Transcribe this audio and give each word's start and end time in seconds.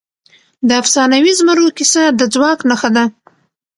د 0.67 0.69
افسانوي 0.81 1.33
زمرو 1.39 1.67
کیسه 1.77 2.03
د 2.19 2.21
ځواک 2.33 2.59
نښه 2.69 2.89
ده. 2.95 3.03